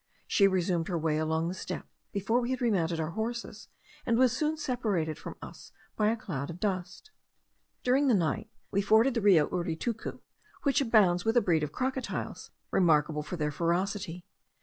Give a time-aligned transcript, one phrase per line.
[0.25, 3.67] She resumed her way along the steppe, before we had remounted our horses,
[4.03, 7.11] and was soon separated from us by a cloud of dust.
[7.83, 10.19] During the night we forded the Rio Uritucu,
[10.63, 14.25] which abounds with a breed of crocodiles remarkable for their ferocity.